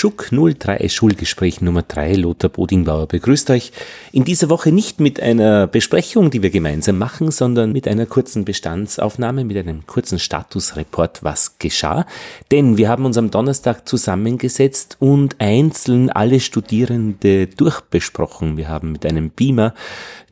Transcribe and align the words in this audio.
Schuck 0.00 0.30
03 0.32 0.88
Schulgespräch 0.88 1.60
Nummer 1.60 1.82
3. 1.82 2.14
Lothar 2.14 2.48
Bodingbauer 2.48 3.06
begrüßt 3.06 3.50
euch. 3.50 3.70
In 4.12 4.24
dieser 4.24 4.48
Woche 4.48 4.72
nicht 4.72 4.98
mit 4.98 5.20
einer 5.20 5.66
Besprechung, 5.66 6.30
die 6.30 6.42
wir 6.42 6.48
gemeinsam 6.48 6.96
machen, 6.96 7.30
sondern 7.30 7.72
mit 7.72 7.86
einer 7.86 8.06
kurzen 8.06 8.46
Bestandsaufnahme, 8.46 9.44
mit 9.44 9.58
einem 9.58 9.86
kurzen 9.86 10.18
Statusreport, 10.18 11.22
was 11.22 11.58
geschah. 11.58 12.06
Denn 12.50 12.78
wir 12.78 12.88
haben 12.88 13.04
uns 13.04 13.18
am 13.18 13.30
Donnerstag 13.30 13.86
zusammengesetzt 13.86 14.96
und 15.00 15.38
einzeln 15.38 16.08
alle 16.08 16.40
Studierende 16.40 17.48
durchbesprochen. 17.48 18.56
Wir 18.56 18.70
haben 18.70 18.92
mit 18.92 19.04
einem 19.04 19.28
Beamer 19.28 19.74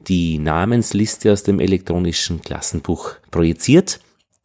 die 0.08 0.38
Namensliste 0.38 1.30
aus 1.30 1.42
dem 1.42 1.60
elektronischen 1.60 2.40
Klassenbuch 2.40 3.16
projiziert 3.30 4.00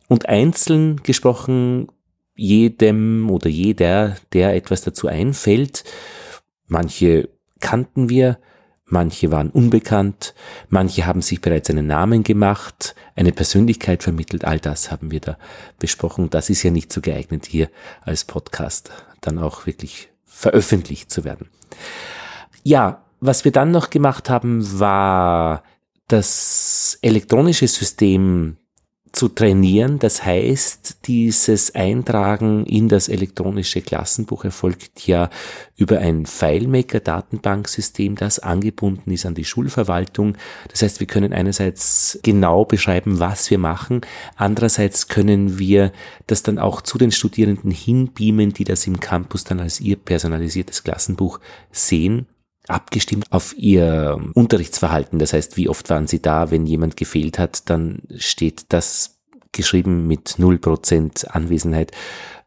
und 0.10 0.28
einzeln 0.28 1.02
gesprochen 1.02 1.88
jedem 2.36 3.30
oder 3.30 3.50
jeder, 3.50 4.16
der 4.34 4.56
etwas 4.56 4.82
dazu 4.82 5.08
einfällt. 5.08 5.84
Manche 6.68 7.30
kannten 7.60 8.10
wir, 8.10 8.40
manche 8.86 9.32
waren 9.32 9.50
unbekannt, 9.50 10.34
manche 10.70 11.06
haben 11.06 11.22
sich 11.22 11.42
bereits 11.42 11.70
einen 11.70 11.88
Namen 11.88 12.24
gemacht, 12.24 12.96
eine 13.16 13.32
Persönlichkeit 13.32 14.04
vermittelt, 14.04 14.46
all 14.46 14.60
das 14.60 14.92
haben 14.92 15.12
wir 15.12 15.20
da 15.20 15.38
besprochen. 15.80 16.30
Das 16.30 16.50
ist 16.50 16.64
ja 16.64 16.72
nicht 16.72 16.92
so 16.92 17.02
geeignet 17.02 17.46
hier 17.46 17.70
als 18.02 18.26
Podcast 18.26 18.92
dann 19.22 19.40
auch 19.40 19.66
wirklich 19.66 20.10
veröffentlicht 20.26 21.12
zu 21.12 21.24
werden. 21.24 21.50
Ja, 22.64 23.04
was 23.20 23.46
wir 23.46 23.52
dann 23.52 23.72
noch 23.72 23.90
gemacht 23.90 24.30
haben, 24.30 24.80
war 24.80 25.64
das 26.08 26.98
elektronische 27.02 27.68
System 27.68 28.58
zu 29.14 29.30
trainieren. 29.30 30.00
Das 30.00 30.26
heißt, 30.26 31.06
dieses 31.06 31.76
Eintragen 31.76 32.66
in 32.66 32.90
das 32.90 33.08
elektronische 33.08 33.82
Klassenbuch 33.82 34.44
erfolgt 34.44 35.08
ja 35.08 35.30
über 35.78 36.00
ein 36.00 36.26
FileMaker-Datenbanksystem, 36.26 38.16
das 38.16 38.40
angebunden 38.40 39.12
ist 39.12 39.28
an 39.28 39.36
die 39.36 39.46
Schulverwaltung. 39.46 40.36
Das 40.70 40.82
heißt, 40.82 41.00
wir 41.00 41.08
können 41.08 41.32
einerseits 41.32 42.20
genau 42.24 42.66
beschreiben, 42.66 43.20
was 43.20 43.52
wir 43.52 43.60
machen. 43.60 44.02
Andererseits 44.36 45.08
können 45.08 45.60
wir 45.60 45.94
das 46.26 46.42
dann 46.42 46.58
auch 46.58 46.82
zu 46.82 46.98
den 46.98 47.12
Studierenden 47.12 47.70
hinbeamen, 47.70 48.52
die 48.52 48.64
das 48.64 48.88
im 48.88 49.00
Campus 49.00 49.44
dann 49.44 49.60
als 49.60 49.80
ihr 49.80 49.96
personalisiertes 49.96 50.84
Klassenbuch 50.84 51.40
sehen 51.72 52.26
abgestimmt 52.68 53.32
auf 53.32 53.56
ihr 53.58 54.18
Unterrichtsverhalten. 54.34 55.20
Das 55.20 55.34
heißt, 55.34 55.58
wie 55.58 55.70
oft 55.70 55.90
waren 55.90 56.08
sie 56.08 56.22
da, 56.22 56.52
wenn 56.52 56.66
jemand 56.66 56.98
gefehlt 56.98 57.40
hat, 57.40 57.70
dann 57.70 58.04
steht 58.18 58.66
das 58.70 59.20
geschrieben 59.54 60.08
mit 60.08 60.36
0% 60.38 61.28
Anwesenheit 61.28 61.92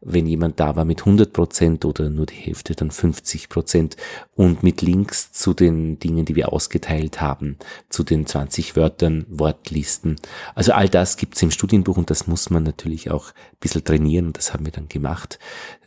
wenn 0.01 0.27
jemand 0.27 0.59
da 0.59 0.75
war 0.75 0.85
mit 0.85 0.99
100 1.01 1.33
Prozent 1.33 1.85
oder 1.85 2.09
nur 2.09 2.25
die 2.25 2.35
Hälfte, 2.35 2.75
dann 2.75 2.91
50 2.91 3.49
Prozent 3.49 3.97
und 4.35 4.63
mit 4.63 4.81
Links 4.81 5.31
zu 5.31 5.53
den 5.53 5.99
Dingen, 5.99 6.25
die 6.25 6.35
wir 6.35 6.53
ausgeteilt 6.53 7.19
haben, 7.19 7.57
zu 7.89 8.03
den 8.03 8.25
20 8.25 8.75
Wörtern, 8.75 9.25
Wortlisten. 9.29 10.17
Also 10.55 10.73
all 10.73 10.87
das 10.87 11.17
gibt's 11.17 11.41
im 11.41 11.51
Studienbuch 11.51 11.97
und 11.97 12.09
das 12.09 12.27
muss 12.27 12.49
man 12.49 12.63
natürlich 12.63 13.09
auch 13.09 13.29
ein 13.29 13.57
bisschen 13.59 13.83
trainieren 13.83 14.27
und 14.27 14.37
das 14.37 14.53
haben 14.53 14.65
wir 14.65 14.71
dann 14.71 14.87
gemacht. 14.87 15.39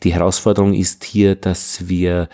Die 0.02 0.12
Herausforderung 0.12 0.74
ist 0.74 1.04
hier, 1.04 1.34
dass 1.34 1.88
wir 1.88 2.28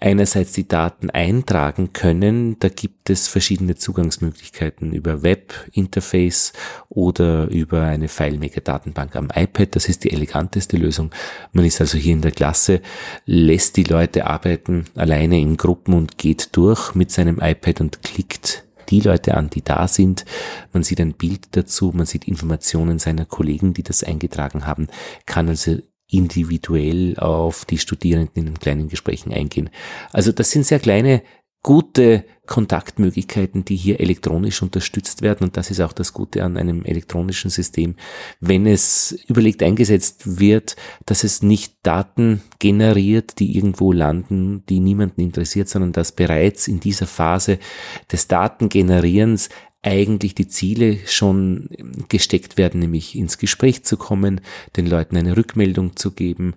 einerseits 0.00 0.52
die 0.52 0.68
Daten 0.68 1.10
eintragen 1.10 1.92
können. 1.92 2.58
Da 2.58 2.68
gibt 2.68 3.08
es 3.08 3.28
verschiedene 3.28 3.76
Zugangsmöglichkeiten 3.76 4.92
über 4.92 5.22
Web-Interface 5.22 6.52
oder 6.88 7.48
über 7.48 7.82
eine 7.82 8.08
FileMaker-Datenbank 8.32 9.16
am 9.16 9.28
iPad. 9.34 9.76
Das 9.76 9.88
ist 9.88 10.04
die 10.04 10.12
eleganteste 10.12 10.76
Lösung. 10.76 11.10
Man 11.52 11.64
ist 11.64 11.80
also 11.80 11.98
hier 11.98 12.14
in 12.14 12.22
der 12.22 12.32
Klasse, 12.32 12.80
lässt 13.26 13.76
die 13.76 13.84
Leute 13.84 14.26
arbeiten 14.26 14.84
alleine 14.94 15.40
in 15.40 15.56
Gruppen 15.56 15.94
und 15.94 16.18
geht 16.18 16.56
durch 16.56 16.94
mit 16.94 17.10
seinem 17.10 17.38
iPad 17.40 17.80
und 17.80 18.02
klickt 18.02 18.64
die 18.88 19.00
Leute 19.00 19.34
an, 19.34 19.50
die 19.50 19.62
da 19.62 19.88
sind. 19.88 20.24
Man 20.72 20.82
sieht 20.82 21.00
ein 21.00 21.14
Bild 21.14 21.48
dazu, 21.52 21.92
man 21.94 22.06
sieht 22.06 22.28
Informationen 22.28 22.98
seiner 22.98 23.24
Kollegen, 23.24 23.74
die 23.74 23.82
das 23.82 24.02
eingetragen 24.02 24.66
haben, 24.66 24.88
kann 25.26 25.48
also 25.48 25.78
individuell 26.08 27.16
auf 27.18 27.64
die 27.64 27.78
Studierenden 27.78 28.46
in 28.46 28.58
kleinen 28.58 28.88
Gesprächen 28.88 29.32
eingehen. 29.32 29.70
Also 30.12 30.30
das 30.30 30.50
sind 30.50 30.66
sehr 30.66 30.78
kleine 30.78 31.22
gute 31.62 32.24
Kontaktmöglichkeiten, 32.46 33.64
die 33.64 33.76
hier 33.76 34.00
elektronisch 34.00 34.62
unterstützt 34.62 35.22
werden. 35.22 35.44
Und 35.44 35.56
das 35.56 35.70
ist 35.70 35.80
auch 35.80 35.92
das 35.92 36.12
Gute 36.12 36.42
an 36.42 36.56
einem 36.56 36.84
elektronischen 36.84 37.50
System. 37.50 37.94
Wenn 38.40 38.66
es 38.66 39.12
überlegt 39.28 39.62
eingesetzt 39.62 40.40
wird, 40.40 40.76
dass 41.06 41.22
es 41.24 41.42
nicht 41.42 41.76
Daten 41.84 42.42
generiert, 42.58 43.38
die 43.38 43.56
irgendwo 43.56 43.92
landen, 43.92 44.64
die 44.68 44.80
niemanden 44.80 45.20
interessiert, 45.20 45.68
sondern 45.68 45.92
dass 45.92 46.12
bereits 46.12 46.66
in 46.66 46.80
dieser 46.80 47.06
Phase 47.06 47.58
des 48.10 48.26
Datengenerierens 48.26 49.48
eigentlich 49.82 50.34
die 50.34 50.46
Ziele 50.46 50.98
schon 51.06 51.68
gesteckt 52.08 52.56
werden, 52.56 52.80
nämlich 52.80 53.16
ins 53.16 53.38
Gespräch 53.38 53.84
zu 53.84 53.96
kommen, 53.96 54.40
den 54.76 54.86
Leuten 54.86 55.16
eine 55.16 55.36
Rückmeldung 55.36 55.96
zu 55.96 56.12
geben, 56.12 56.54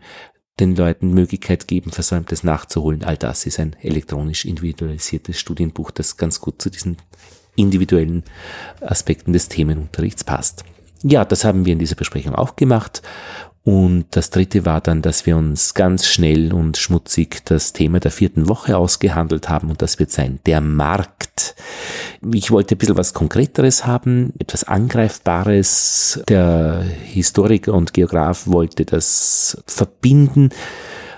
den 0.59 0.75
Leuten 0.75 1.13
Möglichkeit 1.13 1.67
geben, 1.67 1.91
Versäumtes 1.91 2.43
nachzuholen. 2.43 3.03
All 3.03 3.17
das 3.17 3.45
ist 3.45 3.59
ein 3.59 3.75
elektronisch 3.81 4.45
individualisiertes 4.45 5.39
Studienbuch, 5.39 5.91
das 5.91 6.17
ganz 6.17 6.39
gut 6.39 6.61
zu 6.61 6.69
diesen 6.69 6.97
individuellen 7.55 8.23
Aspekten 8.81 9.33
des 9.33 9.49
Themenunterrichts 9.49 10.23
passt. 10.23 10.63
Ja, 11.03 11.25
das 11.25 11.43
haben 11.43 11.65
wir 11.65 11.73
in 11.73 11.79
dieser 11.79 11.95
Besprechung 11.95 12.35
auch 12.35 12.55
gemacht 12.55 13.01
und 13.63 14.05
das 14.11 14.29
dritte 14.29 14.65
war 14.65 14.79
dann, 14.79 15.01
dass 15.01 15.25
wir 15.25 15.35
uns 15.35 15.73
ganz 15.73 16.07
schnell 16.07 16.53
und 16.53 16.77
schmutzig 16.77 17.43
das 17.45 17.73
Thema 17.73 17.99
der 17.99 18.11
vierten 18.11 18.47
Woche 18.47 18.77
ausgehandelt 18.77 19.49
haben 19.49 19.69
und 19.69 19.81
das 19.81 19.99
wird 19.99 20.11
sein, 20.11 20.39
der 20.45 20.61
Markt. 20.61 21.44
Ich 22.33 22.51
wollte 22.51 22.75
ein 22.75 22.77
bisschen 22.77 22.97
was 22.97 23.13
Konkreteres 23.13 23.85
haben, 23.85 24.33
etwas 24.39 24.63
Angreifbares. 24.63 26.21
Der 26.27 26.83
Historiker 27.03 27.73
und 27.73 27.93
Geograf 27.93 28.47
wollte 28.47 28.85
das 28.85 29.61
verbinden. 29.67 30.49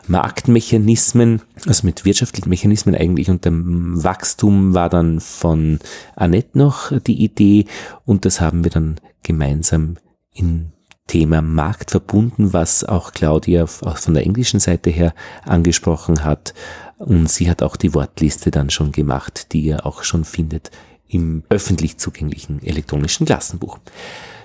Marktmechanismen, 0.07 1.41
also 1.65 1.85
mit 1.85 2.05
wirtschaftlichen 2.05 2.49
Mechanismen 2.49 2.95
eigentlich 2.95 3.29
und 3.29 3.43
dem 3.43 4.01
Wachstum 4.03 4.73
war 4.73 4.89
dann 4.89 5.19
von 5.19 5.79
Annette 6.15 6.57
noch 6.57 6.97
die 6.97 7.21
Idee 7.21 7.65
und 8.05 8.23
das 8.23 8.39
haben 8.39 8.63
wir 8.63 8.71
dann 8.71 9.01
gemeinsam 9.23 9.97
in 10.33 10.71
Thema 11.07 11.41
Markt 11.41 11.91
verbunden, 11.91 12.53
was 12.53 12.85
auch 12.85 13.11
Claudia 13.11 13.65
von 13.67 14.13
der 14.13 14.23
englischen 14.23 14.59
Seite 14.59 14.89
her 14.89 15.13
angesprochen 15.45 16.23
hat. 16.23 16.53
Und 16.97 17.29
sie 17.29 17.49
hat 17.49 17.61
auch 17.61 17.75
die 17.75 17.93
Wortliste 17.93 18.49
dann 18.49 18.69
schon 18.69 18.91
gemacht, 18.91 19.53
die 19.53 19.61
ihr 19.61 19.85
auch 19.85 20.03
schon 20.03 20.25
findet 20.25 20.71
im 21.07 21.43
öffentlich 21.49 21.97
zugänglichen 21.97 22.61
elektronischen 22.63 23.25
Klassenbuch. 23.25 23.79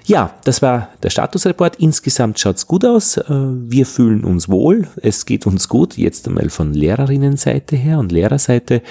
Ja, 0.04 0.34
das 0.44 0.62
war 0.62 0.88
der 1.02 1.10
Statusreport. 1.10 1.76
Insgesamt 1.76 2.40
schaut's 2.40 2.66
gut 2.66 2.84
aus. 2.84 3.18
Äh, 3.18 3.24
wir 3.28 3.86
fühlen 3.86 4.24
uns 4.24 4.48
wohl. 4.48 4.88
Es 4.96 5.26
geht 5.26 5.46
uns 5.46 5.68
gut. 5.68 5.96
Jetzt 5.96 6.26
einmal 6.26 6.50
von 6.50 6.74
Lehrerinnenseite 6.74 7.76
her 7.76 8.00
und 8.00 8.10
Lehrerseite. 8.10 8.82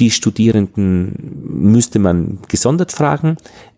Die 0.00 0.10
Studierenden 0.10 1.14
müsste 1.44 2.00
man 2.00 2.40
gesondert 2.48 2.90
fragen. 2.90 3.36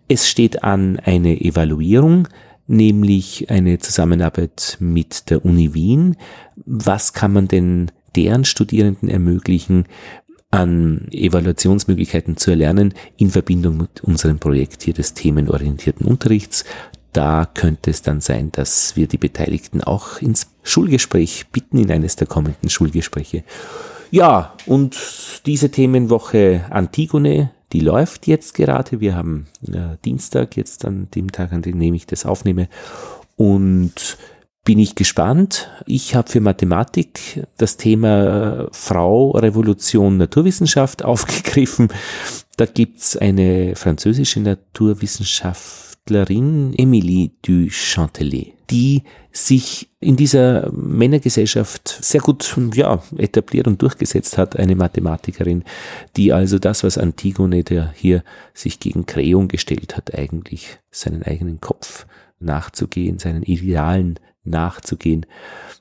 Es 0.09 0.29
steht 0.29 0.65
an 0.65 0.99
eine 0.99 1.39
Evaluierung 1.41 2.29
nämlich 2.69 3.51
eine 3.51 3.79
Zusammenarbeit 3.79 4.77
mit 4.79 5.31
der 5.31 5.45
Uni 5.45 5.75
Wien. 5.75 6.17
Was 6.67 7.15
kann 7.15 7.33
man 7.33 7.49
denn 7.49 7.91
deren 8.15 8.45
Studierenden 8.45 9.09
ermöglichen, 9.09 9.87
an 10.51 11.09
Evaluationsmöglichkeiten 11.11 12.37
zu 12.37 12.51
erlernen 12.51 12.95
in 13.17 13.31
Verbindung 13.31 13.77
mit 13.77 14.03
unserem 14.03 14.39
Projekt 14.39 14.83
hier 14.83 14.95
des 14.95 15.15
themenorientierten 15.15 16.07
Unterrichts. 16.07 16.65
Da 17.13 17.47
könnte 17.47 17.91
es 17.91 18.03
dann 18.03 18.21
sein, 18.21 18.53
dass 18.53 18.97
wir 18.97 19.07
die 19.07 19.19
Beteiligten 19.19 19.83
auch 19.83 20.21
ins 20.21 20.49
Schulgespräch 20.63 21.47
bitten, 21.53 21.79
in 21.79 21.91
eines 21.91 22.17
der 22.17 22.27
kommenden 22.27 22.69
Schulgespräche. 22.69 23.45
Ja, 24.11 24.55
und 24.67 24.97
diese 25.45 25.71
Themenwoche 25.71 26.65
Antigone 26.71 27.51
die 27.73 27.81
läuft 27.81 28.27
jetzt 28.27 28.55
gerade. 28.55 29.01
Wir 29.01 29.15
haben 29.15 29.47
äh, 29.67 29.97
Dienstag, 30.05 30.57
jetzt 30.57 30.85
an 30.85 31.09
dem 31.15 31.31
Tag, 31.31 31.53
an 31.53 31.63
dem 31.63 31.95
ich 31.95 32.07
das 32.07 32.25
aufnehme. 32.25 32.69
Und 33.37 34.17
bin 34.69 34.79
ich 34.79 34.95
gespannt. 34.95 35.69
Ich 35.87 36.15
habe 36.15 36.31
für 36.31 36.43
Mathematik 36.43 37.47
das 37.57 37.79
Thema 37.79 38.65
äh, 38.65 38.67
Frau, 38.71 39.31
Revolution, 39.31 40.19
Naturwissenschaft 40.19 41.03
aufgegriffen. 41.07 41.89
Da 42.59 42.67
gibt's 42.67 43.17
eine 43.17 43.75
französische 43.77 44.41
Naturwissenschaftlerin, 44.41 46.75
Emilie 46.77 47.31
du 47.41 47.71
Chantelet, 47.71 48.53
die 48.69 49.05
sich 49.33 49.89
in 50.01 50.17
dieser 50.17 50.71
Männergesellschaft 50.71 52.01
sehr 52.03 52.21
gut 52.21 52.55
ja, 52.75 53.03
etabliert 53.17 53.69
und 53.69 53.81
durchgesetzt 53.81 54.37
hat, 54.37 54.59
eine 54.59 54.77
Mathematikerin, 54.77 55.65
die 56.15 56.35
also 56.35 56.59
das, 56.59 56.85
was 56.85 56.99
Antigone, 56.99 57.65
der 57.65 57.95
hier 57.97 58.23
sich 58.53 58.81
gegen 58.81 59.07
Kreon 59.07 59.49
gestellt 59.49 59.97
hat, 59.97 60.15
eigentlich 60.15 60.79
seinen 60.91 61.23
eigenen 61.23 61.59
Kopf 61.59 62.05
nachzugehen, 62.39 63.19
seinen 63.19 63.43
Idealen 63.43 64.19
nachzugehen, 64.51 65.27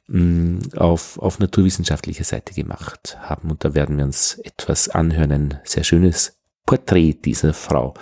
mm, 0.07 0.59
auf, 0.77 1.17
auf 1.19 1.39
naturwissenschaftlicher 1.39 2.23
Seite 2.23 2.53
gemacht 2.53 3.17
haben. 3.21 3.51
Und 3.51 3.63
da 3.63 3.73
werden 3.73 3.97
wir 3.97 4.05
uns 4.05 4.39
etwas 4.43 4.89
anhören, 4.89 5.31
ein 5.31 5.59
sehr 5.63 5.83
schönes 5.83 6.37
Porträt 6.65 7.13
dieser 7.13 7.53
Frau. 7.53 7.93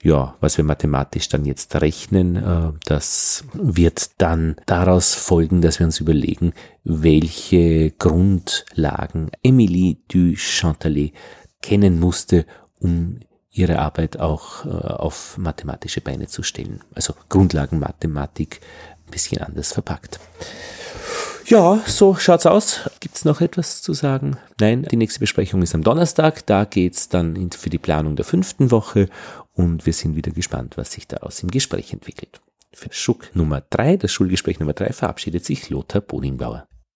Ja, 0.00 0.36
was 0.40 0.56
wir 0.56 0.64
mathematisch 0.64 1.28
dann 1.28 1.44
jetzt 1.44 1.74
rechnen, 1.74 2.36
äh, 2.36 2.72
das 2.84 3.44
wird 3.52 4.10
dann 4.18 4.54
daraus 4.66 5.14
folgen, 5.14 5.60
dass 5.60 5.80
wir 5.80 5.86
uns 5.86 5.98
überlegen, 5.98 6.52
welche 6.84 7.90
Grundlagen 7.90 9.30
Émilie 9.42 9.96
du 10.06 10.36
Chantalet 10.36 11.14
kennen 11.62 11.98
musste, 11.98 12.46
um 12.78 13.18
ihre 13.58 13.78
Arbeit 13.78 14.18
auch 14.18 14.64
äh, 14.64 14.68
auf 14.68 15.36
mathematische 15.38 16.00
Beine 16.00 16.26
zu 16.26 16.42
stellen. 16.42 16.80
Also 16.94 17.14
Grundlagenmathematik 17.28 18.60
ein 19.06 19.10
bisschen 19.10 19.42
anders 19.42 19.72
verpackt. 19.72 20.20
Ja, 21.46 21.80
so 21.86 22.14
schaut's 22.14 22.44
aus. 22.44 22.80
Gibt's 23.00 23.24
noch 23.24 23.40
etwas 23.40 23.80
zu 23.80 23.94
sagen? 23.94 24.36
Nein, 24.60 24.82
die 24.90 24.96
nächste 24.96 25.20
Besprechung 25.20 25.62
ist 25.62 25.74
am 25.74 25.82
Donnerstag. 25.82 26.44
Da 26.44 26.64
geht's 26.64 27.08
dann 27.08 27.50
für 27.52 27.70
die 27.70 27.78
Planung 27.78 28.16
der 28.16 28.26
fünften 28.26 28.70
Woche 28.70 29.08
und 29.54 29.86
wir 29.86 29.94
sind 29.94 30.14
wieder 30.14 30.30
gespannt, 30.30 30.76
was 30.76 30.92
sich 30.92 31.08
daraus 31.08 31.42
im 31.42 31.50
Gespräch 31.50 31.92
entwickelt. 31.92 32.42
Für 32.74 32.90
Schuck 32.92 33.34
Nummer 33.34 33.62
drei, 33.70 33.96
das 33.96 34.12
Schulgespräch 34.12 34.60
Nummer 34.60 34.74
drei, 34.74 34.92
verabschiedet 34.92 35.44
sich 35.44 35.70
Lothar 35.70 36.02
Bodingbauer. 36.02 36.68